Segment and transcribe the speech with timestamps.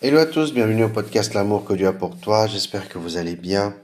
[0.00, 2.46] Hello à tous, bienvenue au podcast L'amour que Dieu a pour toi.
[2.46, 3.74] J'espère que vous allez bien.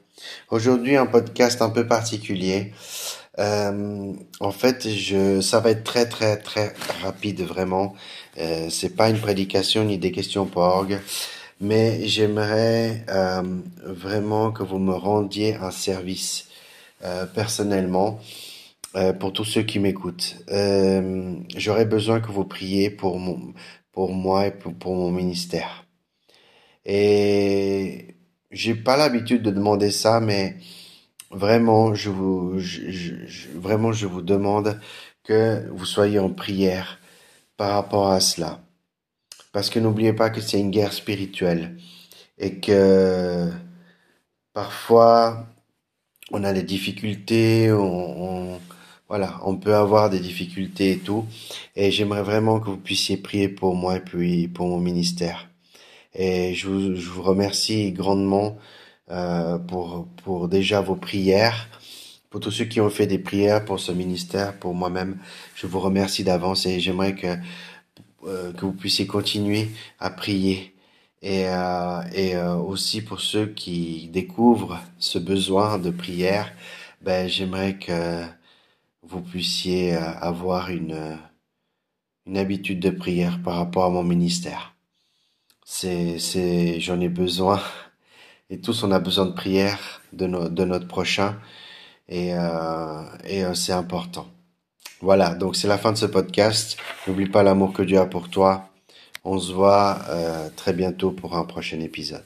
[0.49, 2.73] Aujourd'hui, un podcast un peu particulier.
[3.41, 6.73] Euh, en fait, je, ça va être très très très
[7.03, 7.97] rapide vraiment.
[8.39, 11.01] Euh, c'est pas une prédication ni des questions pour orgue,
[11.61, 13.43] mais j'aimerais euh,
[13.85, 16.47] vraiment que vous me rendiez un service
[17.05, 18.21] euh, personnellement.
[18.95, 23.53] Euh, pour tous ceux qui m'écoutent, euh, j'aurais besoin que vous priez pour mon,
[23.91, 25.84] pour moi et pour, pour mon ministère.
[26.85, 28.17] Et
[28.51, 30.57] j'ai pas l'habitude de demander ça, mais
[31.31, 32.59] vraiment, je vous,
[33.55, 34.81] vraiment, je vous demande
[35.25, 37.01] que vous soyez en prière
[37.57, 38.61] par rapport à cela.
[39.53, 41.79] Parce que n'oubliez pas que c'est une guerre spirituelle
[42.39, 43.51] et que
[44.53, 45.47] parfois
[46.33, 48.61] on a des difficultés, on, on-
[49.09, 51.27] voilà, on peut avoir des difficultés et tout.
[51.77, 55.49] Et j'aimerais vraiment que vous puissiez prier pour moi et puis pour mon ministère.
[56.15, 58.57] Et je vous, je vous remercie grandement
[59.11, 61.69] euh, pour, pour déjà vos prières,
[62.31, 65.19] pour tous ceux qui ont fait des prières pour ce ministère, pour moi-même.
[65.55, 67.37] Je vous remercie d'avance et j'aimerais que,
[68.27, 70.75] euh, que vous puissiez continuer à prier.
[71.23, 76.53] Et, euh, et euh, aussi pour ceux qui découvrent ce besoin de prière,
[77.01, 78.25] ben, j'aimerais que
[79.03, 81.19] vous puissiez euh, avoir une,
[82.27, 84.74] une habitude de prière par rapport à mon ministère.
[85.65, 87.61] C'est, c'est, j'en ai besoin.
[88.51, 91.37] Et tous, on a besoin de prière de, de notre prochain.
[92.09, 94.27] Et, euh, et euh, c'est important.
[95.01, 96.77] Voilà, donc c'est la fin de ce podcast.
[97.07, 98.69] N'oublie pas l'amour que Dieu a pour toi.
[99.25, 102.25] On se voit euh, très bientôt pour un prochain épisode.